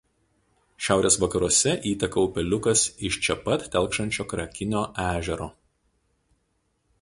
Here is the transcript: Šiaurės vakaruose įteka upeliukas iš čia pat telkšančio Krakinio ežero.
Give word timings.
Šiaurės 0.85 1.17
vakaruose 1.23 1.73
įteka 1.91 2.23
upeliukas 2.29 2.85
iš 3.11 3.19
čia 3.27 3.37
pat 3.49 3.67
telkšančio 3.77 4.27
Krakinio 4.33 4.83
ežero. 5.05 5.51